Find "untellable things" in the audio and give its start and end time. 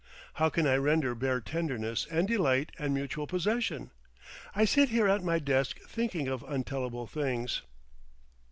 6.47-7.61